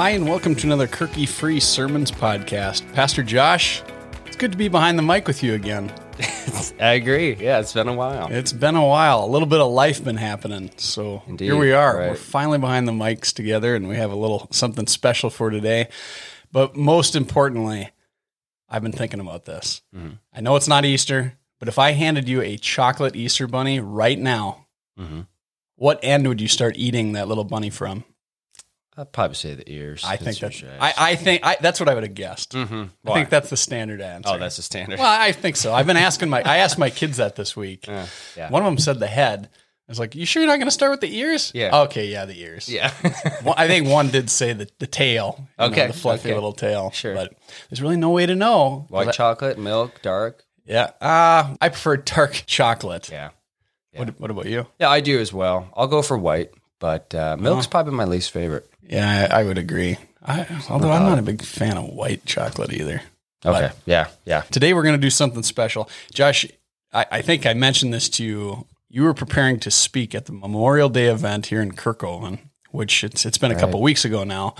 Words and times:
Hi, 0.00 0.14
and 0.14 0.26
welcome 0.26 0.54
to 0.54 0.66
another 0.66 0.86
Kerke 0.88 1.28
Free 1.28 1.60
Sermons 1.60 2.10
podcast. 2.10 2.90
Pastor 2.94 3.22
Josh, 3.22 3.82
it's 4.24 4.34
good 4.34 4.50
to 4.50 4.56
be 4.56 4.66
behind 4.66 4.98
the 4.98 5.02
mic 5.02 5.28
with 5.28 5.42
you 5.42 5.52
again. 5.52 5.92
I 6.80 6.92
agree. 6.92 7.34
Yeah, 7.34 7.60
it's 7.60 7.72
been 7.72 7.88
a 7.88 7.92
while. 7.94 8.28
It's 8.30 8.52
been 8.52 8.76
a 8.76 8.86
while. 8.86 9.24
A 9.24 9.26
little 9.26 9.48
bit 9.48 9.60
of 9.60 9.70
life 9.70 10.02
been 10.02 10.16
happening. 10.16 10.70
So 10.76 11.22
Indeed, 11.26 11.44
here 11.46 11.56
we 11.56 11.72
are. 11.72 11.96
right. 11.96 12.10
We're 12.10 12.16
finally 12.16 12.58
behind 12.58 12.86
the 12.88 12.92
mics 12.92 13.32
together, 13.32 13.74
and 13.74 13.88
we 13.88 13.96
have 13.96 14.10
a 14.12 14.16
little 14.16 14.48
something 14.50 14.86
special 14.86 15.30
for 15.30 15.50
today. 15.50 15.88
But 16.52 16.76
most 16.76 17.14
importantly, 17.16 17.90
I've 18.68 18.82
been 18.82 18.92
thinking 18.92 19.20
about 19.20 19.44
this. 19.44 19.82
Mm-hmm. 19.94 20.14
I 20.32 20.40
know 20.40 20.56
it's 20.56 20.68
not 20.68 20.84
Easter, 20.84 21.34
but 21.58 21.68
if 21.68 21.78
I 21.78 21.92
handed 21.92 22.28
you 22.28 22.40
a 22.42 22.56
chocolate 22.56 23.16
Easter 23.16 23.46
bunny 23.46 23.80
right 23.80 24.18
now, 24.18 24.66
Mhm. 24.98 25.26
what 25.76 26.00
end 26.02 26.26
would 26.28 26.40
you 26.40 26.48
start 26.48 26.76
eating 26.76 27.12
that 27.12 27.28
little 27.28 27.44
bunny 27.44 27.70
from? 27.70 28.04
I'd 28.96 29.12
probably 29.12 29.36
say 29.36 29.54
the 29.54 29.70
ears. 29.72 30.02
I 30.06 30.16
think 30.16 30.38
that's. 30.38 30.62
I, 30.80 30.92
I 30.98 31.16
think 31.16 31.46
I, 31.46 31.56
that's 31.60 31.80
what 31.80 31.88
I 31.88 31.94
would 31.94 32.02
have 32.02 32.14
guessed. 32.14 32.52
Mhm. 32.52 32.90
I 33.06 33.12
think 33.14 33.30
that's 33.30 33.48
the 33.50 33.56
standard 33.56 34.00
answer. 34.00 34.30
oh, 34.34 34.38
that's 34.38 34.56
the 34.56 34.62
standard. 34.62 34.98
well, 34.98 35.08
I 35.20 35.32
think 35.32 35.56
so. 35.56 35.72
I've 35.72 35.86
been 35.86 35.96
asking 35.96 36.28
my 36.28 36.42
I 36.42 36.58
asked 36.58 36.78
my 36.78 36.90
kids 36.90 37.16
that 37.18 37.36
this 37.36 37.56
week. 37.56 37.86
Yeah. 37.86 38.06
yeah. 38.36 38.50
One 38.50 38.62
of 38.62 38.66
them 38.66 38.78
said 38.78 38.98
the 38.98 39.06
head. 39.06 39.48
I 39.52 39.90
was 39.90 39.98
like, 39.98 40.14
"You 40.14 40.24
sure 40.26 40.42
you're 40.42 40.50
not 40.50 40.58
going 40.58 40.68
to 40.68 40.72
start 40.72 40.90
with 40.92 41.00
the 41.00 41.16
ears?" 41.16 41.50
Yeah. 41.54 41.80
Okay, 41.82 42.06
yeah, 42.08 42.24
the 42.24 42.38
ears. 42.40 42.68
Yeah. 42.68 42.92
Well, 43.44 43.54
I 43.56 43.66
think 43.68 43.88
one 43.88 44.08
did 44.10 44.28
say 44.30 44.52
the, 44.52 44.68
the 44.78 44.86
tail. 44.86 45.34
you 45.38 45.44
know, 45.58 45.64
Okay, 45.72 45.86
the 45.88 45.92
fluffy 45.92 46.28
okay. 46.28 46.34
little 46.34 46.52
tail. 46.52 46.90
Sure. 46.90 47.14
But 47.14 47.32
there's 47.70 47.80
really 47.82 47.96
no 47.96 48.10
way 48.10 48.26
to 48.26 48.34
know. 48.36 48.86
White 48.88 49.12
chocolate, 49.14 49.58
milk, 49.58 50.00
dark. 50.02 50.44
Yeah. 50.66 50.90
Uh, 51.00 51.56
I 51.60 51.70
prefer 51.70 51.96
dark 51.96 52.42
chocolate. 52.46 53.08
Yeah. 53.10 53.30
What, 53.94 54.20
what 54.20 54.30
about 54.30 54.46
you? 54.46 54.66
Yeah, 54.78 54.90
I 54.90 55.00
do 55.00 55.18
as 55.18 55.32
well. 55.32 55.68
I'll 55.74 55.88
go 55.88 56.02
for 56.02 56.16
white, 56.16 56.52
but 56.78 57.12
uh, 57.14 57.36
milk's 57.40 57.64
Uh-huh. 57.66 57.70
probably 57.70 57.94
my 57.94 58.04
least 58.04 58.30
favorite. 58.30 58.69
Yeah, 58.90 59.28
I, 59.30 59.40
I 59.40 59.44
would 59.44 59.56
agree. 59.56 59.96
I, 60.22 60.46
although 60.68 60.90
I'm 60.90 61.04
not 61.04 61.18
a 61.18 61.22
big 61.22 61.42
fan 61.42 61.78
of 61.78 61.84
white 61.84 62.26
chocolate 62.26 62.72
either. 62.72 63.00
Okay. 63.44 63.70
yeah. 63.86 64.08
Yeah. 64.26 64.42
Today 64.42 64.74
we're 64.74 64.82
going 64.82 64.96
to 64.96 65.00
do 65.00 65.10
something 65.10 65.42
special. 65.42 65.88
Josh, 66.12 66.44
I, 66.92 67.06
I 67.10 67.22
think 67.22 67.46
I 67.46 67.54
mentioned 67.54 67.94
this 67.94 68.08
to 68.10 68.24
you. 68.24 68.66
You 68.88 69.04
were 69.04 69.14
preparing 69.14 69.60
to 69.60 69.70
speak 69.70 70.14
at 70.14 70.26
the 70.26 70.32
Memorial 70.32 70.88
Day 70.88 71.06
event 71.06 71.46
here 71.46 71.62
in 71.62 71.72
Kerkhoven, 71.72 72.40
which 72.72 73.04
it's 73.04 73.24
it's 73.24 73.38
been 73.38 73.52
a 73.52 73.58
couple 73.58 73.80
weeks 73.80 74.04
ago 74.04 74.24
now. 74.24 74.56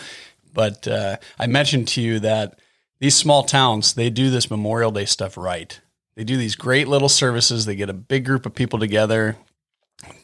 But 0.55 0.87
uh, 0.87 1.17
I 1.39 1.47
mentioned 1.49 1.89
to 1.89 2.01
you 2.01 2.21
that 2.21 2.59
these 3.01 3.17
small 3.17 3.43
towns 3.43 3.95
they 3.95 4.09
do 4.09 4.31
this 4.31 4.51
Memorial 4.51 4.93
Day 4.93 5.05
stuff 5.05 5.37
right. 5.37 5.79
They 6.15 6.25
do 6.25 6.37
these 6.37 6.55
great 6.55 6.87
little 6.87 7.09
services. 7.09 7.65
They 7.67 7.75
get 7.75 7.91
a 7.91 7.95
big 7.95 8.25
group 8.25 8.47
of 8.47 8.55
people 8.55 8.79
together. 8.79 9.37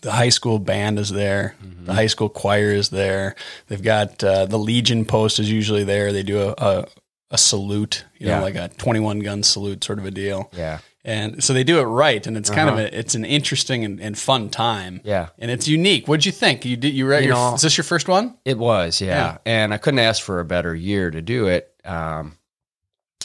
The 0.01 0.13
high 0.13 0.29
school 0.31 0.59
band 0.59 0.99
is 0.99 1.11
there. 1.11 1.57
The 1.85 1.95
high 1.95 2.07
school 2.07 2.29
choir 2.29 2.71
is 2.73 2.91
there. 2.91 3.35
They've 3.69 3.83
got 3.83 4.23
uh, 4.23 4.47
the 4.47 4.59
Legion 4.59 5.05
post 5.05 5.39
is 5.39 5.51
usually 5.51 5.85
there. 5.85 6.13
They 6.13 6.23
do 6.23 6.41
a, 6.41 6.55
a, 6.59 6.87
a 7.31 7.39
salute, 7.39 8.05
you 8.19 8.27
know, 8.29 8.41
like 8.41 8.55
a 8.57 8.69
21 8.69 9.21
gun 9.21 9.43
salute 9.43 9.85
sort 9.85 9.99
of 9.99 10.05
a 10.05 10.11
deal. 10.11 10.51
Yeah. 10.53 10.79
And 11.05 11.43
so 11.45 11.53
they 11.53 11.63
do 11.63 11.79
it 11.79 11.85
right, 11.85 12.27
and 12.27 12.37
it's 12.37 12.51
kind 12.51 12.69
of 12.69 12.79
a, 12.79 12.99
it's 12.99 13.15
an 13.15 13.25
interesting 13.25 13.85
and, 13.85 14.01
and 14.01 14.19
fun 14.19 14.49
time. 14.51 14.97
Uh-huh. 14.97 15.03
Yeah. 15.09 15.29
and 15.39 15.53
it's 15.53 15.69
unique. 15.69 16.09
What'd 16.09 16.27
you 16.27 16.33
think? 16.33 16.65
You 16.65 16.77
did 16.77 16.95
you 16.95 17.07
read 17.07 17.23
You 17.23 17.29
your, 17.29 17.37
know- 17.37 17.55
is 17.55 17.63
this 17.63 17.77
your 17.77 17.85
first 17.85 18.09
one? 18.09 18.37
It 18.45 18.59
was, 18.59 19.01
yeah. 19.01 19.09
Yeah. 19.09 19.39
And 19.47 19.73
I 19.73 19.79
couldn't 19.79 20.01
ask 20.01 20.21
for 20.23 20.41
a 20.41 20.45
better 20.45 20.75
year 20.75 21.11
to 21.13 21.23
do 21.23 21.47
it. 21.47 21.73
Um, 21.85 22.36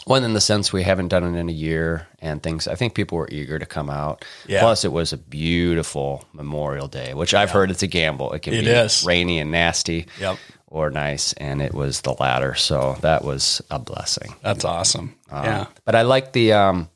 one 0.05 0.23
in 0.23 0.33
the 0.33 0.41
sense 0.41 0.73
we 0.73 0.83
haven't 0.83 1.09
done 1.09 1.23
it 1.23 1.38
in 1.39 1.47
a 1.49 1.52
year 1.52 2.07
and 2.19 2.41
things. 2.41 2.67
I 2.67 2.76
think 2.76 2.93
people 2.95 3.17
were 3.17 3.30
eager 3.31 3.59
to 3.59 3.65
come 3.65 3.89
out. 3.89 4.26
Yeah. 4.48 4.61
Plus, 4.61 4.83
it 4.86 4.92
was 4.92 5.14
a 5.14 5.17
beautiful 5.17 6.26
Memorial 6.33 6.87
Day, 6.87 7.14
which 7.14 7.33
I've 7.33 7.52
heard 7.52 7.71
it's 7.71 7.83
a 7.83 7.87
gamble. 7.87 8.31
It 8.33 8.39
can 8.42 8.53
It 8.53 8.61
be 8.65 8.70
is. 8.70 9.03
rainy 9.05 9.39
and 9.39 9.52
nasty 9.52 10.08
Yep, 10.20 10.37
or 10.67 10.89
nice, 10.89 11.33
and 11.33 11.61
it 11.61 11.73
was 11.73 12.02
the 12.02 12.14
latter. 12.20 12.55
So 12.55 12.98
that 13.02 13.23
was 13.23 13.61
a 13.70 13.80
blessing. 13.80 14.33
that's 14.42 14.65
awesome. 14.65 15.15
Um, 15.30 15.45
yeah, 15.45 15.65
But 15.86 15.95
I 15.95 16.02
like 16.03 16.33
the 16.33 16.53
um, 16.53 16.89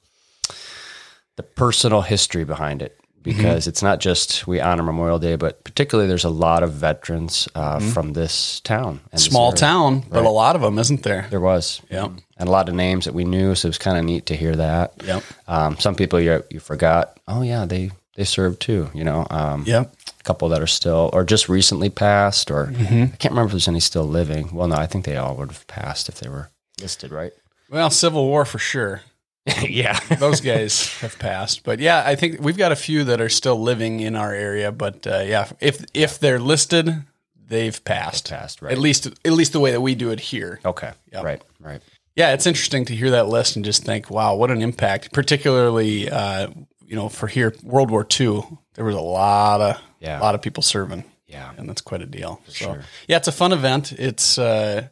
the 1.35 1.43
personal 1.43 2.01
history 2.01 2.43
behind 2.43 2.81
it 2.81 2.99
Mm-hmm. 3.25 3.37
because 3.37 3.67
it's 3.67 3.81
not 3.81 3.99
just 3.99 4.45
we 4.47 4.59
honor 4.61 4.83
Memorial 4.83 5.19
Day, 5.19 5.35
but 5.35 5.63
particularly 5.63 6.07
there's 6.07 6.23
a 6.25 6.29
lot 6.29 6.61
of 6.63 6.73
veterans 6.73 7.47
uh, 7.55 7.79
from 7.79 8.13
this 8.13 8.59
town. 8.61 9.01
this 9.11 9.23
Mm-hmm. 9.23 9.31
small 9.31 9.47
area. 9.49 9.57
town, 9.59 10.03
but 10.09 10.25
a 10.25 10.29
lot 10.29 10.55
of 10.55 10.61
them, 10.61 10.77
isn't 10.79 11.03
there? 11.03 11.27
There 11.29 11.39
was. 11.39 11.81
Yep. 11.89 12.11
And 12.37 12.49
a 12.49 12.51
lot 12.51 12.69
of 12.69 12.75
names 12.75 13.05
that 13.05 13.13
we 13.13 13.23
knew, 13.23 13.55
so 13.55 13.67
it 13.67 13.69
was 13.69 13.77
kind 13.77 13.97
of 13.97 14.03
neat 14.05 14.25
to 14.27 14.35
hear 14.35 14.55
that. 14.55 14.93
Yep. 15.03 15.23
Um, 15.47 15.77
some 15.79 15.95
people 15.95 16.19
you 16.19 16.43
you 16.49 16.59
forgot. 16.59 17.17
Oh 17.27 17.41
yeah, 17.41 17.65
they 17.65 17.91
they 18.15 18.25
served 18.25 18.61
too. 18.61 18.89
You 18.93 19.03
know. 19.03 19.25
Um, 19.29 19.63
Yep. 19.65 19.93
A 20.19 20.23
couple 20.23 20.49
that 20.49 20.61
are 20.61 20.67
still 20.67 21.09
or 21.13 21.23
just 21.23 21.49
recently 21.49 21.89
passed, 21.89 22.51
or 22.51 22.67
Mm-hmm. 22.67 23.03
I 23.13 23.17
can't 23.17 23.31
remember 23.31 23.47
if 23.47 23.51
there's 23.51 23.67
any 23.67 23.79
still 23.79 24.05
living. 24.07 24.53
Well, 24.53 24.67
no, 24.67 24.75
I 24.75 24.85
think 24.87 25.05
they 25.05 25.17
all 25.17 25.35
would 25.35 25.49
have 25.49 25.65
passed 25.67 26.09
if 26.09 26.19
they 26.19 26.29
were 26.29 26.49
listed, 26.81 27.11
right? 27.11 27.31
Well, 27.69 27.89
Civil 27.89 28.25
War 28.27 28.45
for 28.45 28.59
sure. 28.59 29.01
yeah. 29.61 29.99
Those 30.19 30.41
guys 30.41 30.87
have 31.01 31.17
passed, 31.19 31.63
but 31.63 31.79
yeah, 31.79 32.03
I 32.05 32.15
think 32.15 32.41
we've 32.41 32.57
got 32.57 32.71
a 32.71 32.75
few 32.75 33.03
that 33.05 33.21
are 33.21 33.29
still 33.29 33.59
living 33.61 33.99
in 33.99 34.15
our 34.15 34.33
area. 34.33 34.71
But 34.71 35.05
uh, 35.05 35.19
yeah, 35.25 35.49
if 35.59 35.83
if 35.93 36.17
they're 36.19 36.39
listed, 36.39 37.03
they've 37.47 37.83
passed. 37.85 38.29
Passed, 38.29 38.61
right? 38.61 38.71
At 38.71 38.79
least 38.79 39.05
at 39.07 39.31
least 39.33 39.53
the 39.53 39.59
way 39.59 39.71
that 39.71 39.81
we 39.81 39.93
do 39.95 40.09
it 40.11 40.19
here. 40.19 40.59
Okay. 40.65 40.91
Yep. 41.11 41.23
Right. 41.23 41.41
Right. 41.59 41.81
Yeah, 42.15 42.33
it's 42.33 42.47
interesting 42.47 42.85
to 42.85 42.95
hear 42.95 43.11
that 43.11 43.27
list 43.27 43.55
and 43.57 43.65
just 43.65 43.83
think, 43.83 44.09
wow, 44.09 44.35
what 44.35 44.49
an 44.49 44.61
impact. 44.61 45.11
Particularly, 45.11 46.09
uh, 46.09 46.47
you 46.87 46.95
know, 46.95 47.09
for 47.09 47.27
here, 47.27 47.53
World 47.61 47.91
War 47.91 48.07
II, 48.19 48.41
there 48.75 48.85
was 48.85 48.95
a 48.95 49.01
lot 49.01 49.59
of 49.61 49.81
Yeah. 49.99 50.19
a 50.19 50.21
lot 50.21 50.33
of 50.33 50.41
people 50.41 50.63
serving, 50.63 51.03
Yeah. 51.27 51.51
and 51.57 51.67
that's 51.67 51.81
quite 51.81 52.01
a 52.01 52.05
deal. 52.05 52.39
so, 52.47 52.53
sure. 52.53 52.83
yeah, 53.09 53.17
it's 53.17 53.27
a 53.27 53.33
fun 53.33 53.51
event. 53.51 53.91
It's, 53.91 54.37
uh, 54.37 54.87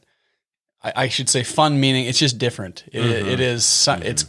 I, 0.83 1.07
should 1.07 1.29
say, 1.29 1.43
fun 1.43 1.79
meaning 1.79 2.07
it's 2.07 2.19
just 2.19 2.37
different. 2.37 2.83
It, 2.91 2.99
Mm-hmm. 2.99 3.29
it 3.29 3.39
is, 3.39 3.87
it's 4.01 4.25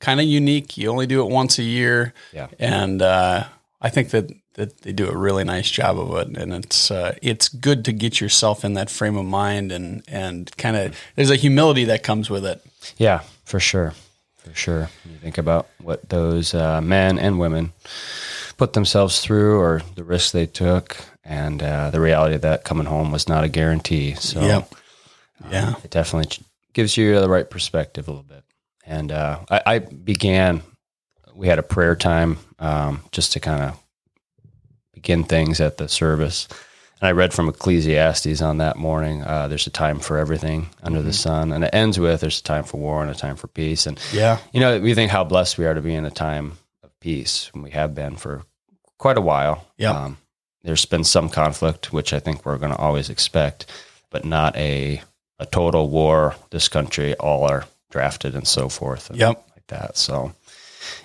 kind 0.00 0.20
of 0.20 0.26
unique. 0.26 0.76
You 0.76 0.90
only 0.90 1.06
do 1.06 1.20
it 1.24 1.30
once 1.30 1.58
a 1.58 1.62
year, 1.62 2.12
Yeah. 2.32 2.48
and 2.58 3.00
uh, 3.02 3.44
I 3.80 3.88
think 3.90 4.10
that 4.10 4.30
that 4.54 4.82
they 4.82 4.92
do 4.92 5.08
a 5.08 5.16
really 5.16 5.44
nice 5.44 5.70
job 5.70 5.98
of 5.98 6.14
it, 6.16 6.36
and 6.36 6.52
it's 6.52 6.90
uh, 6.90 7.14
it's 7.22 7.48
good 7.48 7.84
to 7.86 7.92
get 7.92 8.20
yourself 8.20 8.64
in 8.64 8.74
that 8.74 8.90
frame 8.90 9.16
of 9.16 9.24
mind 9.24 9.72
and 9.72 10.02
and 10.08 10.54
kind 10.58 10.76
of 10.76 10.96
there's 11.16 11.30
a 11.30 11.36
humility 11.36 11.84
that 11.86 12.02
comes 12.02 12.28
with 12.30 12.44
it. 12.44 12.62
Yeah, 12.98 13.20
for 13.44 13.58
sure. 13.60 13.94
For 14.36 14.52
sure. 14.54 14.90
You 15.04 15.18
think 15.18 15.38
about 15.38 15.68
what 15.80 16.08
those 16.08 16.52
uh, 16.52 16.80
men 16.80 17.16
and 17.18 17.38
women 17.38 17.72
put 18.56 18.72
themselves 18.72 19.20
through 19.20 19.60
or 19.60 19.82
the 19.94 20.02
risks 20.04 20.32
they 20.32 20.46
took 20.46 20.96
and 21.24 21.62
uh, 21.62 21.90
the 21.90 22.00
reality 22.00 22.36
that 22.38 22.64
coming 22.64 22.86
home 22.86 23.12
was 23.12 23.28
not 23.28 23.44
a 23.44 23.48
guarantee. 23.48 24.14
So 24.14 24.40
Yep. 24.40 24.74
Yeah. 25.50 25.74
it 25.84 25.90
definitely 25.90 26.44
gives 26.72 26.96
you 26.96 27.20
the 27.20 27.28
right 27.28 27.48
perspective 27.48 28.08
a 28.08 28.10
little 28.10 28.24
bit. 28.24 28.42
And 28.84 29.12
uh, 29.12 29.40
I, 29.50 29.62
I 29.66 29.78
began, 29.78 30.62
we 31.34 31.46
had 31.48 31.58
a 31.58 31.62
prayer 31.62 31.94
time 31.96 32.38
um, 32.58 33.02
just 33.12 33.32
to 33.32 33.40
kind 33.40 33.62
of 33.62 33.78
begin 34.92 35.24
things 35.24 35.60
at 35.60 35.76
the 35.78 35.88
service. 35.88 36.48
And 37.00 37.08
I 37.08 37.12
read 37.12 37.32
from 37.32 37.48
Ecclesiastes 37.48 38.40
on 38.42 38.58
that 38.58 38.76
morning. 38.76 39.22
Uh, 39.22 39.48
there's 39.48 39.66
a 39.66 39.70
time 39.70 39.98
for 39.98 40.18
everything 40.18 40.68
under 40.82 41.02
the 41.02 41.12
sun, 41.12 41.52
and 41.52 41.64
it 41.64 41.70
ends 41.74 41.98
with 41.98 42.20
there's 42.20 42.40
a 42.40 42.44
time 42.44 42.64
for 42.64 42.78
war 42.78 43.02
and 43.02 43.10
a 43.10 43.14
time 43.14 43.36
for 43.36 43.48
peace. 43.48 43.86
And 43.86 43.98
Yeah. 44.12 44.38
you 44.52 44.60
know, 44.60 44.78
we 44.78 44.94
think 44.94 45.10
how 45.10 45.24
blessed 45.24 45.58
we 45.58 45.66
are 45.66 45.74
to 45.74 45.82
be 45.82 45.94
in 45.94 46.04
a 46.04 46.10
time 46.10 46.52
of 46.84 46.90
peace, 47.00 47.50
and 47.54 47.62
we 47.62 47.70
have 47.70 47.94
been 47.94 48.16
for 48.16 48.42
quite 48.98 49.16
a 49.18 49.22
while. 49.22 49.66
Yeah. 49.78 49.90
Um, 49.92 50.18
there's 50.62 50.84
been 50.84 51.02
some 51.02 51.28
conflict, 51.28 51.92
which 51.92 52.12
I 52.12 52.20
think 52.20 52.44
we're 52.46 52.58
going 52.58 52.70
to 52.70 52.78
always 52.78 53.10
expect, 53.10 53.66
but 54.10 54.24
not 54.24 54.54
a 54.56 55.02
a 55.40 55.46
total 55.46 55.88
war. 55.88 56.36
This 56.50 56.68
country, 56.68 57.14
all 57.16 57.42
are 57.50 57.64
drafted 57.92 58.34
and 58.34 58.46
so 58.48 58.68
forth. 58.68 59.10
and 59.10 59.18
Yep. 59.20 59.44
like 59.54 59.66
that. 59.68 59.96
So, 59.96 60.32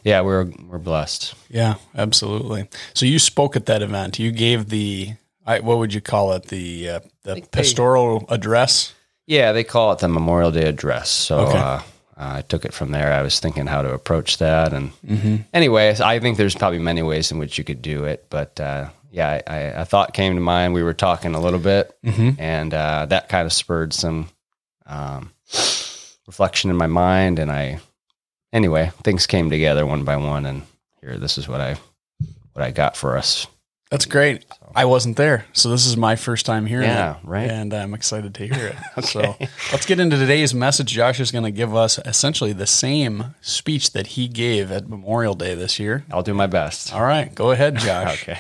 yeah, 0.04 0.22
we're 0.22 0.46
we're 0.68 0.80
blessed. 0.80 1.36
Yeah, 1.50 1.76
absolutely. 1.96 2.68
So 2.96 3.06
you 3.06 3.20
spoke 3.20 3.56
at 3.56 3.66
that 3.68 3.82
event. 3.84 4.18
You 4.18 4.32
gave 4.32 4.70
the 4.70 5.14
I, 5.46 5.60
what 5.60 5.78
would 5.78 5.94
you 5.94 6.02
call 6.02 6.34
it? 6.34 6.48
The 6.48 6.90
uh, 6.90 7.00
the 7.24 7.34
think 7.36 7.52
they- 7.52 7.60
pastoral 7.62 8.26
address. 8.30 8.94
Yeah, 9.28 9.52
they 9.52 9.64
call 9.66 9.92
it 9.92 10.00
the 10.00 10.08
Memorial 10.08 10.52
Day 10.52 10.68
address. 10.68 11.10
So 11.10 11.40
Okay. 11.40 11.58
uh, 11.58 11.82
I 12.18 12.42
took 12.44 12.64
it 12.66 12.74
from 12.74 12.92
there. 12.92 13.12
I 13.14 13.22
was 13.22 13.40
thinking 13.40 13.68
how 13.68 13.82
to 13.84 13.94
approach 13.94 14.38
that, 14.38 14.74
and 14.74 14.92
Mm-hmm. 15.06 15.36
anyways, 15.54 16.00
I 16.02 16.20
think 16.20 16.38
there's 16.38 16.56
probably 16.56 16.80
many 16.80 17.02
ways 17.04 17.32
in 17.32 17.38
which 17.38 17.58
you 17.58 17.64
could 17.66 17.82
do 17.82 18.06
it, 18.06 18.26
but 18.30 18.60
uh, 18.60 18.90
yeah, 19.12 19.42
I, 19.46 19.54
I, 19.54 19.58
a 19.82 19.86
thought 19.86 20.14
came 20.14 20.34
to 20.36 20.42
mind. 20.42 20.74
We 20.74 20.82
were 20.84 20.94
talking 20.96 21.36
a 21.36 21.40
little 21.42 21.60
bit, 21.60 21.96
Mm-hmm. 22.04 22.42
and 22.42 22.74
uh, 22.74 23.06
that 23.08 23.28
kind 23.30 23.46
of 23.46 23.52
spurred 23.54 23.94
some 23.94 24.30
um, 24.86 25.32
reflection 26.28 26.70
in 26.70 26.76
my 26.76 26.88
mind. 26.88 27.40
And 27.40 27.50
I, 27.52 27.80
anyway, 28.54 28.92
things 29.04 29.26
came 29.28 29.50
together 29.50 29.86
one 29.86 30.04
by 30.04 30.18
one, 30.18 30.46
and 30.46 30.62
here, 31.02 31.18
this 31.18 31.38
is 31.38 31.48
what 31.48 31.62
I 31.62 31.78
what 32.54 32.66
I 32.66 32.72
got 32.72 32.98
for 32.98 33.18
us 33.18 33.46
That's 33.92 34.06
great. 34.06 34.44
I 34.76 34.86
wasn't 34.86 35.16
there, 35.16 35.46
so 35.54 35.70
this 35.70 35.86
is 35.86 35.96
my 35.96 36.16
first 36.16 36.46
time 36.46 36.66
hearing 36.66 36.88
Yeah, 36.90 37.18
it. 37.18 37.24
right. 37.24 37.50
And 37.50 37.74
I'm 37.74 37.94
excited 37.94 38.34
to 38.36 38.48
hear 38.48 38.68
it. 38.68 38.76
So 39.06 39.38
let's 39.72 39.86
get 39.86 40.00
into 40.00 40.18
today's 40.18 40.54
message. 40.54 40.92
Josh 40.92 41.20
is 41.20 41.32
going 41.32 41.44
to 41.46 41.52
give 41.52 41.74
us 41.76 42.00
essentially 42.00 42.52
the 42.54 42.68
same 42.68 43.36
speech 43.42 43.92
that 43.94 44.08
he 44.08 44.28
gave 44.28 44.72
at 44.72 44.90
Memorial 44.90 45.36
Day 45.36 45.54
this 45.56 45.80
year. 45.80 46.04
I'll 46.12 46.24
do 46.24 46.34
my 46.34 46.48
best. 46.48 46.94
All 46.94 47.04
right, 47.04 47.34
go 47.34 47.52
ahead, 47.52 47.78
Josh. 47.78 48.24
Okay. 48.30 48.40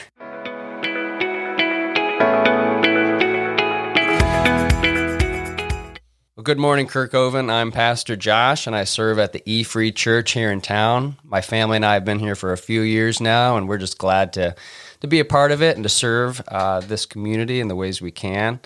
Good 6.47 6.59
morning, 6.59 6.87
Kerkhoven. 6.87 7.51
I'm 7.51 7.73
Pastor 7.73 8.15
Josh, 8.15 8.67
and 8.67 8.73
I 8.73 8.85
serve 8.85 9.19
at 9.19 9.33
the 9.33 9.43
E 9.45 9.63
Free 9.63 9.91
Church 9.91 10.31
here 10.31 10.49
in 10.49 10.61
town. 10.61 11.17
My 11.25 11.41
family 11.41 11.75
and 11.75 11.85
I 11.85 11.95
have 11.95 12.05
been 12.05 12.19
here 12.19 12.35
for 12.35 12.53
a 12.53 12.57
few 12.57 12.79
years 12.79 13.19
now, 13.19 13.57
and 13.57 13.67
we're 13.67 13.77
just 13.77 13.97
glad 13.97 14.31
to 14.31 14.55
to 15.01 15.07
be 15.07 15.19
a 15.19 15.25
part 15.25 15.51
of 15.51 15.61
it 15.61 15.75
and 15.75 15.83
to 15.83 15.89
serve 15.89 16.41
uh, 16.47 16.79
this 16.79 17.05
community 17.05 17.59
in 17.59 17.67
the 17.67 17.75
ways 17.75 18.01
we 18.01 18.11
can. 18.11 18.61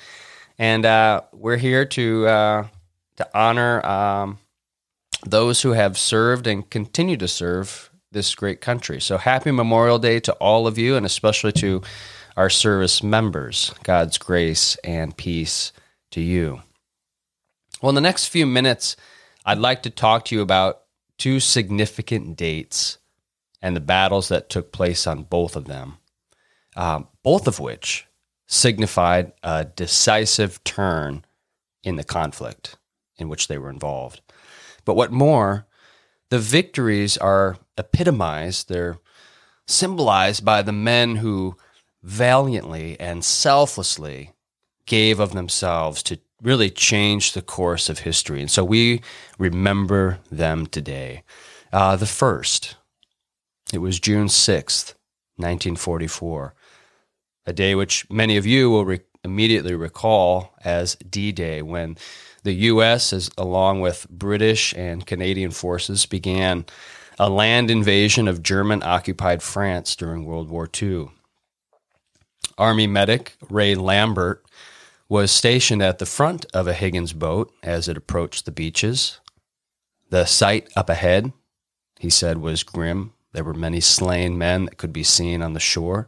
And 0.59 0.85
uh, 0.85 1.21
we're 1.33 1.57
here 1.57 1.83
to 1.85 2.27
uh, 2.27 2.67
to 3.15 3.27
honor 3.33 3.83
um, 3.83 4.37
those 5.25 5.63
who 5.63 5.71
have 5.71 5.97
served 5.97 6.45
and 6.45 6.69
continue 6.69 7.17
to 7.17 7.27
serve 7.27 7.89
this 8.11 8.35
great 8.35 8.61
country. 8.61 9.01
So 9.01 9.17
happy 9.17 9.49
Memorial 9.49 9.97
Day 9.97 10.19
to 10.19 10.33
all 10.33 10.67
of 10.67 10.77
you, 10.77 10.95
and 10.97 11.03
especially 11.03 11.53
to 11.53 11.81
our 12.37 12.51
service 12.51 13.01
members. 13.01 13.73
God's 13.81 14.19
grace 14.19 14.75
and 14.83 15.17
peace 15.17 15.71
to 16.11 16.21
you. 16.21 16.61
Well, 17.81 17.89
in 17.89 17.95
the 17.95 18.01
next 18.01 18.27
few 18.27 18.45
minutes, 18.45 18.95
I'd 19.43 19.57
like 19.57 19.83
to 19.83 19.89
talk 19.89 20.25
to 20.25 20.35
you 20.35 20.41
about 20.41 20.81
two 21.17 21.39
significant 21.39 22.37
dates 22.37 22.99
and 23.59 23.75
the 23.75 23.81
battles 23.81 24.27
that 24.27 24.49
took 24.49 24.71
place 24.71 25.07
on 25.07 25.23
both 25.23 25.55
of 25.55 25.65
them, 25.65 25.97
um, 26.75 27.07
both 27.23 27.47
of 27.47 27.59
which 27.59 28.05
signified 28.47 29.31
a 29.41 29.65
decisive 29.65 30.63
turn 30.63 31.25
in 31.83 31.95
the 31.95 32.03
conflict 32.03 32.77
in 33.17 33.29
which 33.29 33.47
they 33.47 33.57
were 33.57 33.69
involved. 33.69 34.21
But 34.85 34.95
what 34.95 35.11
more, 35.11 35.65
the 36.29 36.39
victories 36.39 37.17
are 37.17 37.57
epitomized, 37.77 38.69
they're 38.69 38.99
symbolized 39.65 40.45
by 40.45 40.61
the 40.61 40.71
men 40.71 41.15
who 41.15 41.55
valiantly 42.03 42.99
and 42.99 43.23
selflessly 43.25 44.33
gave 44.85 45.19
of 45.19 45.33
themselves 45.33 46.03
to 46.03 46.19
really 46.41 46.69
changed 46.69 47.33
the 47.33 47.41
course 47.41 47.89
of 47.89 47.99
history. 47.99 48.41
And 48.41 48.49
so 48.49 48.63
we 48.63 49.01
remember 49.37 50.19
them 50.31 50.65
today. 50.65 51.23
Uh, 51.71 51.95
the 51.95 52.05
first, 52.05 52.75
it 53.73 53.77
was 53.77 53.99
June 53.99 54.27
6th, 54.27 54.95
1944, 55.37 56.53
a 57.45 57.53
day 57.53 57.75
which 57.75 58.09
many 58.09 58.37
of 58.37 58.45
you 58.45 58.69
will 58.69 58.85
re- 58.85 58.99
immediately 59.23 59.75
recall 59.75 60.53
as 60.63 60.95
D 60.95 61.31
Day, 61.31 61.61
when 61.61 61.97
the 62.43 62.53
U.S., 62.53 63.13
as, 63.13 63.29
along 63.37 63.81
with 63.81 64.07
British 64.09 64.73
and 64.73 65.05
Canadian 65.05 65.51
forces, 65.51 66.05
began 66.05 66.65
a 67.19 67.29
land 67.29 67.69
invasion 67.69 68.27
of 68.27 68.41
German 68.41 68.81
occupied 68.83 69.43
France 69.43 69.95
during 69.95 70.25
World 70.25 70.49
War 70.49 70.67
II. 70.81 71.09
Army 72.57 72.87
medic 72.87 73.35
Ray 73.49 73.75
Lambert 73.75 74.43
was 75.11 75.29
stationed 75.29 75.81
at 75.81 75.99
the 75.99 76.05
front 76.05 76.45
of 76.53 76.67
a 76.67 76.73
Higgins 76.73 77.11
boat 77.11 77.53
as 77.61 77.89
it 77.89 77.97
approached 77.97 78.45
the 78.45 78.51
beaches. 78.51 79.19
The 80.09 80.23
sight 80.23 80.69
up 80.73 80.89
ahead, 80.89 81.33
he 81.99 82.09
said, 82.09 82.37
was 82.37 82.63
grim. 82.63 83.11
There 83.33 83.43
were 83.43 83.53
many 83.53 83.81
slain 83.81 84.37
men 84.37 84.63
that 84.63 84.77
could 84.77 84.93
be 84.93 85.03
seen 85.03 85.41
on 85.41 85.51
the 85.51 85.59
shore. 85.59 86.07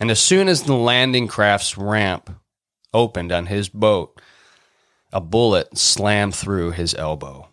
And 0.00 0.10
as 0.10 0.18
soon 0.18 0.48
as 0.48 0.62
the 0.62 0.74
landing 0.74 1.28
craft's 1.28 1.76
ramp 1.76 2.30
opened 2.94 3.30
on 3.30 3.46
his 3.46 3.68
boat, 3.68 4.18
a 5.12 5.20
bullet 5.20 5.76
slammed 5.76 6.34
through 6.34 6.70
his 6.70 6.94
elbow. 6.94 7.50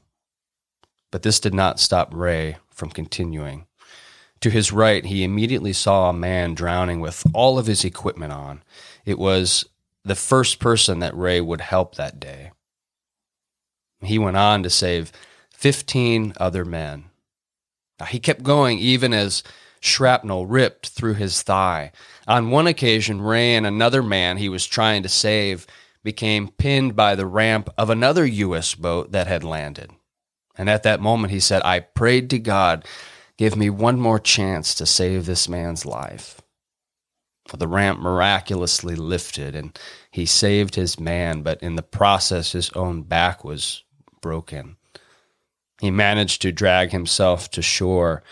But 1.11 1.23
this 1.23 1.41
did 1.41 1.53
not 1.53 1.77
stop 1.77 2.13
Ray 2.13 2.55
from 2.69 2.89
continuing. 2.89 3.67
To 4.39 4.49
his 4.49 4.71
right, 4.71 5.03
he 5.03 5.25
immediately 5.25 5.73
saw 5.73 6.09
a 6.09 6.13
man 6.13 6.53
drowning 6.53 7.01
with 7.01 7.21
all 7.33 7.59
of 7.59 7.67
his 7.67 7.83
equipment 7.83 8.31
on. 8.31 8.63
It 9.03 9.19
was 9.19 9.65
the 10.03 10.15
first 10.15 10.59
person 10.59 10.99
that 10.99 11.15
Ray 11.15 11.41
would 11.41 11.61
help 11.61 11.95
that 11.95 12.19
day. 12.19 12.51
He 14.01 14.17
went 14.17 14.37
on 14.37 14.63
to 14.63 14.69
save 14.69 15.11
15 15.53 16.33
other 16.37 16.65
men. 16.65 17.05
Now, 17.99 18.07
he 18.07 18.19
kept 18.19 18.41
going 18.41 18.79
even 18.79 19.13
as 19.13 19.43
shrapnel 19.79 20.47
ripped 20.47 20.89
through 20.89 21.15
his 21.15 21.43
thigh. 21.43 21.91
On 22.27 22.49
one 22.49 22.67
occasion, 22.67 23.21
Ray 23.21 23.55
and 23.55 23.65
another 23.65 24.01
man 24.01 24.37
he 24.37 24.49
was 24.49 24.65
trying 24.65 25.03
to 25.03 25.09
save 25.09 25.67
became 26.03 26.47
pinned 26.49 26.95
by 26.95 27.15
the 27.15 27.27
ramp 27.27 27.69
of 27.77 27.89
another 27.89 28.25
U.S. 28.25 28.73
boat 28.73 29.11
that 29.11 29.27
had 29.27 29.43
landed. 29.43 29.91
And 30.55 30.69
at 30.69 30.83
that 30.83 30.99
moment, 30.99 31.31
he 31.31 31.39
said, 31.39 31.61
I 31.63 31.79
prayed 31.79 32.29
to 32.31 32.39
God, 32.39 32.85
give 33.37 33.55
me 33.55 33.69
one 33.69 33.99
more 33.99 34.19
chance 34.19 34.73
to 34.75 34.85
save 34.85 35.25
this 35.25 35.47
man's 35.47 35.85
life. 35.85 36.40
The 37.57 37.67
ramp 37.67 37.99
miraculously 37.99 38.95
lifted 38.95 39.55
and 39.55 39.77
he 40.09 40.25
saved 40.25 40.75
his 40.75 40.99
man, 40.99 41.41
but 41.41 41.61
in 41.61 41.75
the 41.75 41.83
process, 41.83 42.51
his 42.51 42.69
own 42.71 43.03
back 43.03 43.43
was 43.43 43.83
broken. 44.21 44.77
He 45.79 45.91
managed 45.91 46.41
to 46.43 46.51
drag 46.51 46.91
himself 46.91 47.49
to 47.51 47.61
shore, 47.61 48.23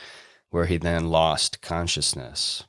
where 0.51 0.66
he 0.66 0.77
then 0.77 1.10
lost 1.10 1.62
consciousness. 1.62 2.63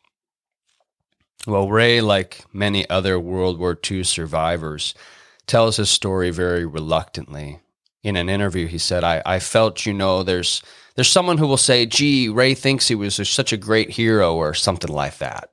Well, 1.46 1.68
Ray, 1.68 2.00
like 2.00 2.44
many 2.52 2.88
other 2.88 3.18
World 3.18 3.58
War 3.58 3.78
II 3.90 4.04
survivors, 4.04 4.94
tells 5.46 5.76
his 5.76 5.90
story 5.90 6.30
very 6.30 6.66
reluctantly. 6.66 7.60
In 8.02 8.16
an 8.16 8.28
interview, 8.28 8.66
he 8.66 8.78
said, 8.78 9.04
I, 9.04 9.22
I 9.26 9.38
felt, 9.38 9.84
you 9.84 9.92
know, 9.92 10.22
there's 10.22 10.62
there's 10.94 11.08
someone 11.08 11.38
who 11.38 11.46
will 11.46 11.56
say, 11.56 11.86
gee, 11.86 12.28
Ray 12.28 12.54
thinks 12.54 12.88
he 12.88 12.94
was 12.94 13.16
such 13.28 13.52
a 13.52 13.56
great 13.56 13.90
hero 13.90 14.34
or 14.34 14.52
something 14.54 14.92
like 14.92 15.18
that. 15.18 15.50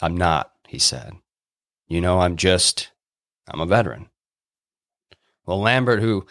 I'm 0.00 0.16
not, 0.16 0.52
he 0.68 0.78
said. 0.78 1.12
You 1.88 2.00
know, 2.00 2.20
I'm 2.20 2.36
just, 2.36 2.90
I'm 3.48 3.60
a 3.60 3.66
veteran. 3.66 4.08
Well, 5.46 5.60
Lambert, 5.60 6.00
who 6.00 6.26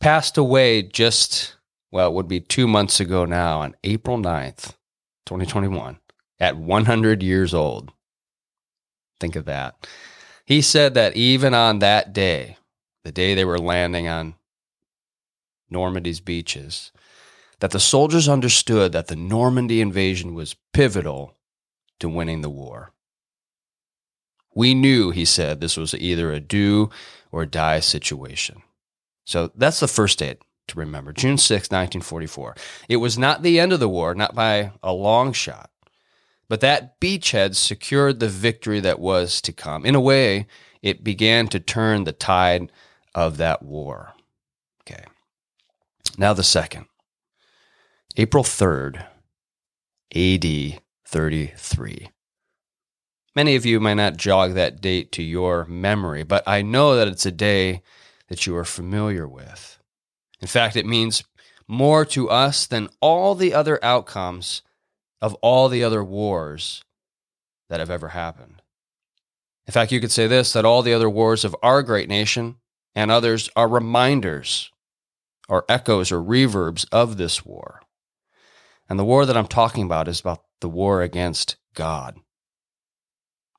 passed 0.00 0.38
away 0.38 0.82
just, 0.82 1.56
well, 1.90 2.08
it 2.08 2.14
would 2.14 2.28
be 2.28 2.40
two 2.40 2.66
months 2.66 3.00
ago 3.00 3.24
now 3.24 3.60
on 3.60 3.76
April 3.84 4.16
9th, 4.16 4.74
2021, 5.26 5.98
at 6.40 6.56
100 6.56 7.22
years 7.22 7.52
old. 7.52 7.92
Think 9.20 9.36
of 9.36 9.44
that. 9.44 9.86
He 10.44 10.62
said 10.62 10.94
that 10.94 11.16
even 11.16 11.52
on 11.52 11.80
that 11.80 12.12
day, 12.12 12.56
the 13.04 13.12
day 13.12 13.34
they 13.34 13.44
were 13.44 13.58
landing 13.58 14.08
on 14.08 14.34
Normandy's 15.68 16.20
beaches, 16.20 16.92
that 17.60 17.72
the 17.72 17.80
soldiers 17.80 18.28
understood 18.28 18.92
that 18.92 19.08
the 19.08 19.16
Normandy 19.16 19.80
invasion 19.80 20.34
was 20.34 20.56
pivotal 20.72 21.34
to 22.00 22.08
winning 22.08 22.42
the 22.42 22.50
war. 22.50 22.92
We 24.54 24.74
knew, 24.74 25.10
he 25.10 25.24
said, 25.24 25.60
this 25.60 25.76
was 25.76 25.94
either 25.94 26.32
a 26.32 26.40
do 26.40 26.90
or 27.30 27.46
die 27.46 27.80
situation. 27.80 28.62
So 29.24 29.52
that's 29.54 29.80
the 29.80 29.88
first 29.88 30.18
date 30.18 30.38
to 30.68 30.78
remember 30.78 31.12
June 31.12 31.38
6, 31.38 31.70
1944. 31.70 32.56
It 32.88 32.96
was 32.96 33.18
not 33.18 33.42
the 33.42 33.60
end 33.60 33.72
of 33.72 33.80
the 33.80 33.88
war, 33.88 34.14
not 34.14 34.34
by 34.34 34.72
a 34.82 34.92
long 34.92 35.32
shot, 35.32 35.70
but 36.48 36.60
that 36.60 37.00
beachhead 37.00 37.54
secured 37.54 38.20
the 38.20 38.28
victory 38.28 38.80
that 38.80 38.98
was 38.98 39.40
to 39.42 39.52
come. 39.52 39.84
In 39.84 39.94
a 39.94 40.00
way, 40.00 40.46
it 40.82 41.04
began 41.04 41.48
to 41.48 41.60
turn 41.60 42.04
the 42.04 42.12
tide 42.12 42.72
of 43.14 43.36
that 43.36 43.62
war. 43.62 44.14
Okay. 44.82 45.04
Now 46.16 46.32
the 46.32 46.42
second. 46.42 46.86
April 48.16 48.42
3rd, 48.42 49.04
AD 50.14 50.80
33. 51.08 52.10
Many 53.34 53.56
of 53.56 53.64
you 53.64 53.80
might 53.80 53.94
not 53.94 54.18
jog 54.18 54.52
that 54.54 54.82
date 54.82 55.10
to 55.12 55.22
your 55.22 55.64
memory, 55.64 56.22
but 56.22 56.42
I 56.46 56.60
know 56.60 56.96
that 56.96 57.08
it's 57.08 57.24
a 57.24 57.32
day 57.32 57.82
that 58.28 58.46
you 58.46 58.54
are 58.56 58.64
familiar 58.64 59.26
with. 59.26 59.78
In 60.40 60.48
fact, 60.48 60.76
it 60.76 60.84
means 60.84 61.24
more 61.66 62.04
to 62.04 62.28
us 62.28 62.66
than 62.66 62.90
all 63.00 63.34
the 63.34 63.54
other 63.54 63.82
outcomes 63.82 64.60
of 65.22 65.32
all 65.36 65.70
the 65.70 65.82
other 65.82 66.04
wars 66.04 66.84
that 67.70 67.80
have 67.80 67.90
ever 67.90 68.08
happened. 68.08 68.60
In 69.66 69.72
fact, 69.72 69.92
you 69.92 70.00
could 70.00 70.12
say 70.12 70.26
this 70.26 70.52
that 70.52 70.66
all 70.66 70.82
the 70.82 70.92
other 70.92 71.08
wars 71.08 71.42
of 71.42 71.56
our 71.62 71.82
great 71.82 72.10
nation 72.10 72.56
and 72.94 73.10
others 73.10 73.48
are 73.56 73.68
reminders 73.68 74.70
or 75.48 75.64
echoes 75.70 76.12
or 76.12 76.22
reverbs 76.22 76.86
of 76.92 77.16
this 77.16 77.46
war. 77.46 77.80
And 78.90 78.98
the 78.98 79.04
war 79.04 79.24
that 79.24 79.36
I'm 79.38 79.48
talking 79.48 79.84
about 79.84 80.06
is 80.06 80.20
about 80.20 80.44
the 80.60 80.68
war 80.68 81.02
against 81.02 81.56
God. 81.74 82.16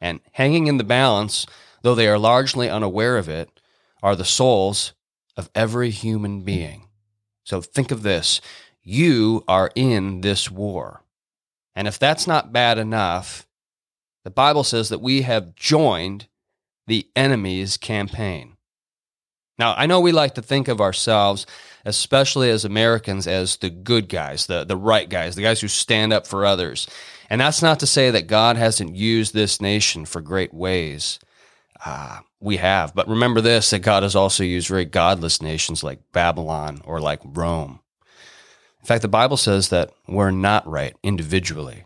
And 0.01 0.20
hanging 0.32 0.68
in 0.68 0.77
the 0.77 0.84
balance, 0.84 1.46
though 1.82 1.96
they 1.96 2.08
are 2.08 2.18
largely 2.18 2.70
unaware 2.70 3.18
of 3.18 3.27
it, 3.27 3.60
are 4.01 4.15
the 4.15 4.25
souls 4.25 4.94
of 5.36 5.50
every 5.53 5.89
human 5.89 6.41
being. 6.41 6.88
So 7.44 7.62
think 7.62 7.91
of 7.91 8.03
this 8.03 8.41
you 8.82 9.44
are 9.48 9.72
in 9.75 10.22
this 10.22 10.50
war. 10.50 11.03
And 11.75 11.88
if 11.88 12.00
that's 12.00 12.27
not 12.27 12.53
bad 12.53 12.77
enough, 12.77 13.46
The 14.24 14.32
Bible 14.32 14.63
says 14.63 14.89
that 14.89 15.01
we 15.01 15.24
have 15.24 15.56
joined 15.56 16.27
the 16.88 17.08
enemy's 17.15 17.77
campaign. 17.77 18.58
Now, 19.59 19.75
I 19.77 19.85
know 19.85 19.99
we 19.99 20.13
like 20.13 20.35
to 20.35 20.41
think 20.41 20.69
of 20.69 20.79
ourselves, 20.79 21.45
especially 21.85 22.49
as 22.49 22.63
Americans, 22.63 23.27
as 23.27 23.57
the 23.57 23.69
good 23.69 24.07
guys, 24.07 24.47
the, 24.47 24.63
the 24.63 24.77
right 24.77 25.09
guys, 25.09 25.35
the 25.35 25.41
guys 25.41 25.59
who 25.59 25.67
stand 25.67 26.13
up 26.13 26.25
for 26.25 26.45
others. 26.45 26.87
And 27.29 27.41
that's 27.41 27.61
not 27.61 27.79
to 27.81 27.85
say 27.85 28.09
that 28.09 28.27
God 28.27 28.55
hasn't 28.55 28.95
used 28.95 29.33
this 29.33 29.61
nation 29.61 30.05
for 30.05 30.21
great 30.21 30.53
ways. 30.53 31.19
Uh, 31.85 32.19
we 32.39 32.57
have. 32.57 32.95
But 32.95 33.07
remember 33.07 33.41
this 33.41 33.69
that 33.69 33.79
God 33.79 34.03
has 34.03 34.15
also 34.15 34.43
used 34.43 34.69
very 34.69 34.85
godless 34.85 35.41
nations 35.41 35.83
like 35.83 35.99
Babylon 36.13 36.81
or 36.85 37.01
like 37.01 37.19
Rome. 37.23 37.81
In 38.79 38.85
fact, 38.85 39.01
the 39.01 39.09
Bible 39.09 39.37
says 39.37 39.69
that 39.69 39.91
we're 40.07 40.31
not 40.31 40.65
right 40.65 40.95
individually 41.03 41.83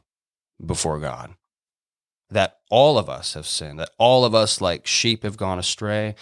before 0.63 0.99
God, 0.99 1.33
that 2.29 2.59
all 2.69 2.99
of 2.99 3.09
us 3.09 3.33
have 3.33 3.47
sinned, 3.47 3.79
that 3.79 3.89
all 3.97 4.25
of 4.25 4.35
us, 4.35 4.61
like 4.61 4.85
sheep, 4.85 5.23
have 5.23 5.37
gone 5.37 5.57
astray, 5.57 6.15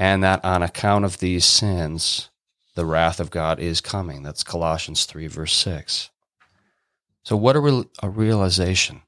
and 0.00 0.24
that 0.24 0.42
on 0.42 0.62
account 0.62 1.04
of 1.04 1.18
these 1.18 1.44
sins, 1.44 2.30
the 2.74 2.86
wrath 2.86 3.20
of 3.20 3.30
God 3.30 3.60
is 3.60 3.82
coming. 3.82 4.22
That's 4.22 4.42
Colossians 4.42 5.04
3, 5.04 5.26
verse 5.26 5.52
6. 5.52 6.08
So, 7.22 7.36
what 7.36 7.54
a, 7.54 7.60
re- 7.60 7.84
a 8.02 8.08
realization 8.08 9.02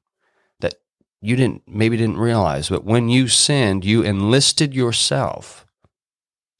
that 0.59 0.75
you 1.19 1.35
didn't 1.35 1.63
maybe 1.67 1.97
didn't 1.97 2.19
realize, 2.19 2.69
but 2.69 2.85
when 2.85 3.09
you 3.09 3.27
sinned, 3.27 3.83
you 3.83 4.03
enlisted 4.03 4.75
yourself 4.75 5.65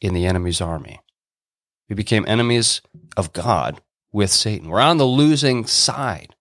in 0.02 0.16
the 0.16 0.26
enemy's 0.26 0.62
army. 0.62 1.00
You 1.88 1.96
became 1.96 2.26
enemies 2.28 2.82
of 3.16 3.34
God 3.34 3.82
with 4.12 4.32
Satan. 4.32 4.68
We're 4.68 4.80
on 4.82 4.98
the 4.98 5.06
losing 5.06 5.68
side. 5.68 6.34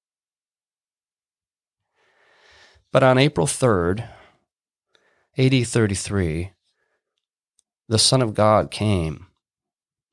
But 2.90 3.02
on 3.02 3.18
April 3.18 3.46
3rd, 3.46 4.08
AD 5.36 5.66
33, 5.66 6.52
the 7.88 7.98
Son 7.98 8.22
of 8.22 8.34
God 8.34 8.70
came 8.70 9.26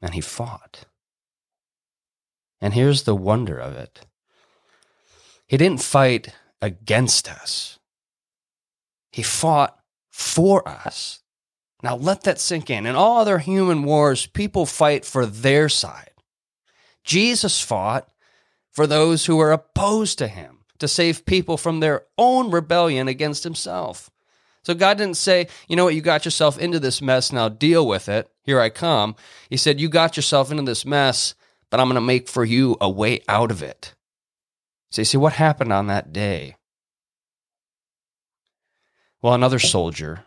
and 0.02 0.14
he 0.14 0.22
fought. 0.22 0.86
And 2.62 2.74
here's 2.74 3.04
the 3.04 3.16
wonder 3.16 3.58
of 3.58 3.74
it 3.74 4.06
He 5.48 5.58
didn't 5.58 5.82
fight 5.82 6.34
against 6.62 7.30
us, 7.30 7.80
He 9.12 9.24
fought 9.24 9.80
for 10.12 10.68
us. 10.68 11.22
Now 11.82 11.96
let 11.96 12.24
that 12.24 12.40
sink 12.40 12.70
in. 12.70 12.86
In 12.86 12.96
all 12.96 13.20
other 13.20 13.40
human 13.40 13.84
wars, 13.84 14.26
people 14.26 14.66
fight 14.66 15.06
for 15.06 15.26
their 15.26 15.70
side. 15.70 16.12
Jesus 17.06 17.62
fought 17.62 18.10
for 18.72 18.86
those 18.86 19.26
who 19.26 19.38
were 19.38 19.52
opposed 19.52 20.18
to 20.20 20.28
him 20.28 20.60
to 20.80 20.88
save 20.88 21.26
people 21.26 21.58
from 21.58 21.80
their 21.80 22.04
own 22.18 22.52
rebellion 22.52 23.08
against 23.08 23.44
himself. 23.44 24.09
So 24.70 24.76
God 24.76 25.00
didn't 25.00 25.18
say, 25.18 25.48
you 25.68 25.76
know 25.76 25.86
what, 25.86 25.96
you 25.96 26.02
got 26.02 26.26
yourself 26.26 26.60
into 26.60 26.80
this 26.80 27.02
mess, 27.02 27.32
now 27.32 27.50
deal 27.50 27.88
with 27.88 28.08
it. 28.08 28.30
Here 28.44 28.62
I 28.62 28.70
come. 28.70 29.16
He 29.50 29.58
said, 29.58 29.80
you 29.80 29.90
got 29.90 30.16
yourself 30.16 30.52
into 30.52 30.62
this 30.62 30.86
mess, 30.86 31.34
but 31.72 31.80
I'm 31.80 31.88
going 31.88 31.96
to 31.96 32.02
make 32.02 32.30
for 32.30 32.46
you 32.46 32.78
a 32.80 32.88
way 32.88 33.22
out 33.28 33.50
of 33.50 33.64
it. 33.64 33.96
So 34.92 35.02
you 35.02 35.06
see 35.06 35.18
what 35.18 35.34
happened 35.34 35.74
on 35.74 35.88
that 35.88 36.14
day? 36.14 36.56
Well, 39.24 39.34
another 39.34 39.58
soldier 39.58 40.26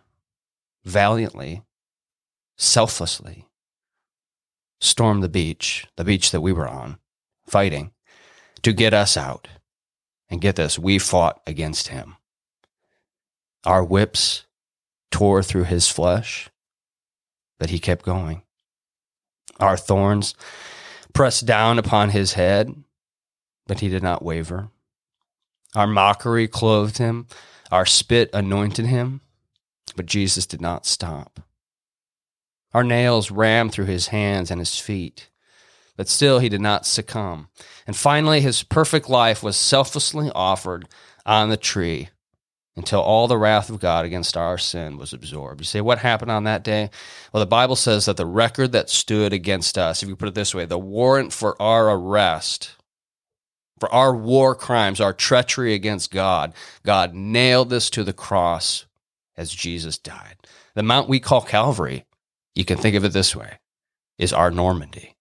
valiantly, 0.85 1.63
selflessly 2.57 3.47
stormed 4.81 5.23
the 5.23 5.29
beach, 5.29 5.87
the 5.95 6.03
beach 6.03 6.33
that 6.33 6.41
we 6.41 6.53
were 6.53 6.67
on, 6.67 6.99
fighting 7.47 7.93
to 8.63 8.73
get 8.73 8.93
us 8.93 9.17
out. 9.17 9.47
And 10.29 10.41
get 10.41 10.57
this, 10.57 10.81
we 10.81 10.99
fought 10.99 11.41
against 11.47 11.89
him. 11.89 12.17
Our 13.64 13.85
whips 13.85 14.45
tore 15.11 15.42
through 15.42 15.64
his 15.64 15.88
flesh, 15.88 16.50
but 17.59 17.71
he 17.71 17.78
kept 17.78 18.04
going. 18.04 18.42
Our 19.61 19.76
thorns 19.76 20.35
pressed 21.12 21.47
down 21.47 21.78
upon 21.78 22.11
his 22.11 22.33
head, 22.33 22.75
but 23.69 23.81
he 23.81 23.88
did 23.88 24.02
not 24.02 24.25
waver. 24.25 24.71
Our 25.76 25.87
mockery 25.87 26.49
clothed 26.49 26.99
him, 26.99 27.28
our 27.71 27.87
spit 27.87 28.31
anointed 28.33 28.87
him, 28.87 29.21
but 29.95 30.07
Jesus 30.07 30.45
did 30.45 30.61
not 30.61 30.85
stop. 30.85 31.40
Our 32.75 32.83
nails 32.83 33.31
rammed 33.31 33.73
through 33.73 33.87
his 33.87 34.09
hands 34.09 34.50
and 34.50 34.61
his 34.61 34.81
feet, 34.81 35.28
but 35.97 36.09
still 36.09 36.40
he 36.40 36.49
did 36.49 36.61
not 36.61 36.87
succumb. 36.87 37.49
And 37.87 37.95
finally, 37.95 38.40
his 38.40 38.62
perfect 38.62 39.09
life 39.09 39.42
was 39.42 39.57
selflessly 39.57 40.33
offered 40.35 40.88
on 41.25 41.49
the 41.49 41.57
tree 41.57 42.09
until 42.76 43.00
all 43.00 43.29
the 43.29 43.37
wrath 43.37 43.69
of 43.69 43.81
God 43.81 44.05
against 44.05 44.37
our 44.37 44.57
sin 44.57 44.97
was 44.97 45.12
absorbed. 45.12 45.61
You 45.61 45.64
say, 45.64 45.81
what 45.81 45.99
happened 45.99 46.31
on 46.31 46.45
that 46.45 46.64
day? 46.64 46.91
Well, 47.33 47.43
the 47.43 47.47
Bible 47.47 47.76
says 47.76 48.07
that 48.07 48.17
the 48.17 48.26
record 48.26 48.73
that 48.73 48.88
stood 48.88 49.33
against 49.33 49.76
us, 49.76 50.02
if 50.02 50.09
you 50.09 50.17
put 50.17 50.29
it 50.29 50.35
this 50.35 50.55
way, 50.55 50.64
the 50.64 50.79
warrant 50.79 51.33
for 51.33 51.61
our 51.61 51.91
arrest, 51.91 52.76
for 53.79 53.93
our 53.93 54.14
war 54.17 54.55
crimes, 54.55 55.00
our 55.00 55.12
treachery 55.12 55.75
against 55.75 56.11
God, 56.11 56.55
God 56.83 57.14
nailed 57.14 57.69
this 57.69 57.91
to 57.91 58.05
the 58.05 58.12
cross 58.12 58.87
as 59.37 59.50
Jesus 59.50 59.99
died. 59.99 60.37
The 60.75 60.83
mount 60.83 61.09
we 61.09 61.21
call 61.21 61.43
Calvary, 61.43 62.07
you 62.55 62.64
can 62.64 62.79
think 62.79 62.97
of 62.97 63.05
it 63.05 63.12
this 63.12 63.37
way, 63.37 63.59
is 64.19 64.33
our 64.33 64.50
Normandy 64.50 65.17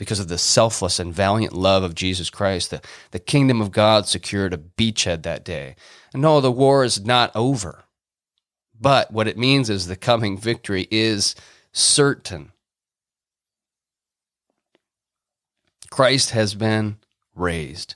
because 0.00 0.18
of 0.18 0.28
the 0.28 0.38
selfless 0.38 0.98
and 0.98 1.12
valiant 1.12 1.52
love 1.52 1.82
of 1.82 1.94
Jesus 1.94 2.30
Christ, 2.30 2.70
the, 2.70 2.80
the 3.10 3.18
kingdom 3.18 3.60
of 3.60 3.70
God 3.70 4.06
secured 4.06 4.54
a 4.54 4.56
beachhead 4.56 5.24
that 5.24 5.44
day. 5.44 5.76
And 6.14 6.22
no, 6.22 6.40
the 6.40 6.50
war 6.50 6.84
is 6.84 7.04
not 7.04 7.30
over. 7.36 7.84
But 8.80 9.12
what 9.12 9.28
it 9.28 9.36
means 9.36 9.68
is 9.68 9.86
the 9.86 9.96
coming 9.96 10.38
victory 10.38 10.88
is 10.90 11.34
certain. 11.70 12.52
Christ 15.90 16.30
has 16.30 16.54
been 16.54 16.96
raised. 17.34 17.94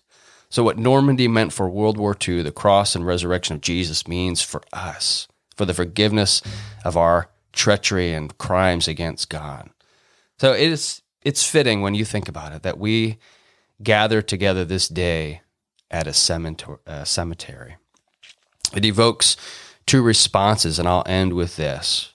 So, 0.50 0.62
what 0.62 0.76
Normandy 0.76 1.26
meant 1.26 1.54
for 1.54 1.70
World 1.70 1.96
War 1.96 2.14
II, 2.28 2.42
the 2.42 2.52
cross 2.52 2.94
and 2.94 3.06
resurrection 3.06 3.56
of 3.56 3.62
Jesus 3.62 4.06
means 4.06 4.42
for 4.42 4.62
us, 4.74 5.26
for 5.56 5.64
the 5.64 5.72
forgiveness 5.72 6.42
of 6.84 6.98
our 6.98 7.30
treachery 7.54 8.12
and 8.12 8.36
crimes 8.36 8.88
against 8.88 9.30
God. 9.30 9.70
So, 10.38 10.52
it 10.52 10.68
is 10.68 11.00
it's 11.24 11.48
fitting 11.48 11.80
when 11.80 11.94
you 11.94 12.04
think 12.04 12.28
about 12.28 12.52
it 12.52 12.62
that 12.62 12.78
we 12.78 13.18
gather 13.82 14.22
together 14.22 14.64
this 14.64 14.88
day 14.88 15.40
at 15.90 16.06
a 16.06 16.12
cemetery. 16.12 17.76
It 18.74 18.84
evokes 18.84 19.36
two 19.86 20.02
responses, 20.02 20.78
and 20.78 20.88
I'll 20.88 21.04
end 21.06 21.32
with 21.32 21.56
this. 21.56 22.12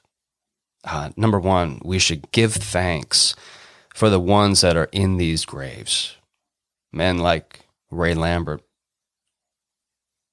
Uh, 0.83 1.09
number 1.17 1.39
one, 1.39 1.81
we 1.83 1.99
should 1.99 2.31
give 2.31 2.53
thanks 2.53 3.35
for 3.93 4.09
the 4.09 4.19
ones 4.19 4.61
that 4.61 4.77
are 4.77 4.89
in 4.91 5.17
these 5.17 5.45
graves. 5.45 6.15
Men 6.91 7.17
like 7.17 7.61
Ray 7.91 8.13
Lambert. 8.13 8.61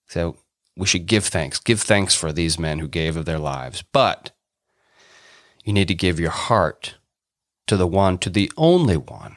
So 0.09 0.37
we 0.77 0.87
should 0.87 1.07
give 1.07 1.25
thanks. 1.25 1.59
Give 1.59 1.81
thanks 1.81 2.15
for 2.15 2.33
these 2.33 2.59
men 2.59 2.79
who 2.79 2.89
gave 2.89 3.17
of 3.17 3.25
their 3.25 3.39
lives. 3.39 3.83
But 3.93 4.31
you 5.65 5.73
need 5.73 5.89
to 5.89 5.95
give 5.95 6.21
your 6.21 6.31
heart 6.31 6.95
to 7.67 7.77
the 7.77 7.87
one, 7.87 8.19
to 8.19 8.31
the 8.31 8.51
only 8.57 8.97
one 8.97 9.37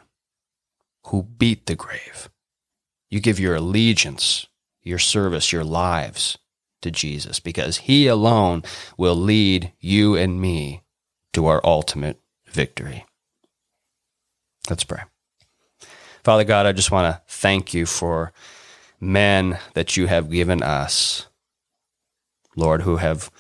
who 1.08 1.24
beat 1.24 1.66
the 1.66 1.76
grave. 1.76 2.30
You 3.10 3.20
give 3.20 3.40
your 3.40 3.56
allegiance, 3.56 4.48
your 4.84 5.00
service, 5.00 5.52
your 5.52 5.64
lives 5.64 6.38
to 6.82 6.92
Jesus 6.92 7.40
because 7.40 7.78
he 7.78 8.08
alone 8.08 8.64
will 8.98 9.16
lead 9.16 9.74
you 9.80 10.16
and 10.16 10.40
me 10.40 10.82
to 11.34 11.48
our 11.48 11.62
ultimate 11.64 12.20
victory. 12.48 13.06
Let's 14.70 14.84
pray. 14.84 15.02
Father 16.24 16.44
God, 16.44 16.66
I 16.66 16.74
just 16.74 16.92
want 16.92 17.14
to 17.14 17.22
thank 17.28 17.74
you 17.74 17.86
for 17.86 18.32
men 19.00 19.58
that 19.74 19.98
you 19.98 20.08
have 20.08 20.30
given 20.30 20.62
us, 20.62 21.28
Lord, 22.56 22.84
who 22.84 22.98
have, 22.98 23.32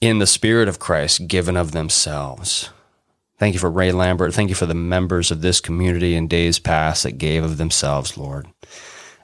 in 0.00 0.18
the 0.18 0.26
Spirit 0.26 0.68
of 0.68 0.78
Christ, 0.78 1.26
given 1.26 1.56
of 1.56 1.72
themselves 1.72 2.70
Thank 3.36 3.54
you 3.54 3.60
for 3.60 3.70
Ray 3.70 3.90
Lambert. 3.90 4.32
Thank 4.32 4.48
you 4.48 4.54
for 4.54 4.66
the 4.66 4.74
members 4.74 5.30
of 5.30 5.40
this 5.40 5.60
community 5.60 6.14
in 6.14 6.28
days 6.28 6.58
past 6.58 7.02
that 7.02 7.18
gave 7.18 7.42
of 7.42 7.58
themselves, 7.58 8.16
Lord, 8.16 8.46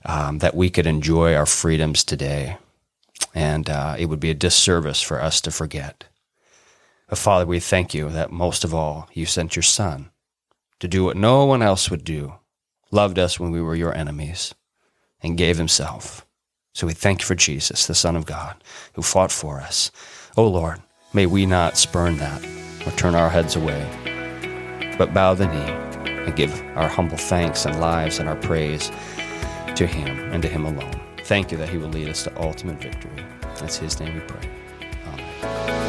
um, 0.04 0.38
that 0.38 0.54
we 0.54 0.68
could 0.68 0.86
enjoy 0.86 1.34
our 1.34 1.46
freedoms 1.46 2.02
today. 2.02 2.56
And 3.34 3.70
uh, 3.70 3.94
it 3.98 4.06
would 4.06 4.18
be 4.18 4.30
a 4.30 4.34
disservice 4.34 5.00
for 5.00 5.22
us 5.22 5.40
to 5.42 5.50
forget. 5.52 6.04
But 7.08 7.18
Father, 7.18 7.46
we 7.46 7.60
thank 7.60 7.94
you 7.94 8.08
that 8.08 8.32
most 8.32 8.64
of 8.64 8.74
all, 8.74 9.08
you 9.12 9.26
sent 9.26 9.54
your 9.54 9.62
Son 9.62 10.10
to 10.80 10.88
do 10.88 11.04
what 11.04 11.16
no 11.16 11.44
one 11.44 11.62
else 11.62 11.90
would 11.90 12.04
do, 12.04 12.34
loved 12.90 13.18
us 13.18 13.38
when 13.38 13.50
we 13.52 13.60
were 13.60 13.74
your 13.74 13.94
enemies, 13.94 14.54
and 15.22 15.38
gave 15.38 15.58
himself. 15.58 16.26
So 16.72 16.86
we 16.86 16.94
thank 16.94 17.20
you 17.20 17.26
for 17.26 17.34
Jesus, 17.34 17.86
the 17.86 17.94
Son 17.94 18.16
of 18.16 18.26
God, 18.26 18.62
who 18.94 19.02
fought 19.02 19.32
for 19.32 19.60
us. 19.60 19.90
Oh 20.36 20.48
Lord, 20.48 20.80
may 21.12 21.26
we 21.26 21.46
not 21.46 21.76
spurn 21.76 22.16
that 22.18 22.44
or 22.86 22.92
turn 22.92 23.14
our 23.14 23.28
heads 23.28 23.56
away, 23.56 23.84
but 24.98 25.12
bow 25.12 25.34
the 25.34 25.46
knee 25.46 26.10
and 26.24 26.36
give 26.36 26.60
our 26.76 26.88
humble 26.88 27.16
thanks 27.16 27.64
and 27.66 27.80
lives 27.80 28.18
and 28.18 28.28
our 28.28 28.36
praise 28.36 28.90
to 29.74 29.86
Him 29.86 30.32
and 30.32 30.42
to 30.42 30.48
Him 30.48 30.64
alone. 30.64 31.00
thank 31.24 31.52
you 31.52 31.58
that 31.58 31.68
He 31.68 31.78
will 31.78 31.88
lead 31.88 32.08
us 32.08 32.24
to 32.24 32.40
ultimate 32.40 32.80
victory. 32.80 33.24
That's 33.58 33.76
His 33.76 33.98
name 34.00 34.14
we 34.14 34.20
pray. 34.20 34.48
Amen. 35.06 35.79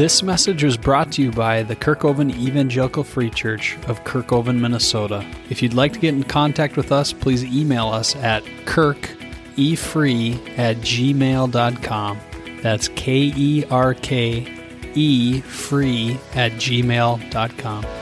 This 0.00 0.22
message 0.22 0.64
was 0.64 0.78
brought 0.78 1.12
to 1.12 1.22
you 1.22 1.30
by 1.30 1.62
the 1.62 1.76
Kerkhoven 1.76 2.34
Evangelical 2.34 3.04
Free 3.04 3.28
Church 3.28 3.76
of 3.86 4.02
Kerkhoven, 4.02 4.58
Minnesota. 4.58 5.22
If 5.50 5.62
you'd 5.62 5.74
like 5.74 5.92
to 5.92 5.98
get 5.98 6.14
in 6.14 6.22
contact 6.22 6.78
with 6.78 6.90
us, 6.90 7.12
please 7.12 7.44
email 7.44 7.88
us 7.88 8.16
at 8.16 8.42
kerkefree 8.64 10.58
at 10.58 10.78
gmail.com. 10.78 12.18
That's 12.62 12.88
K 12.88 13.30
E 13.36 13.64
R 13.70 13.92
K 13.92 14.64
E 14.94 15.40
free 15.42 16.18
at 16.32 16.52
gmail.com. 16.52 17.99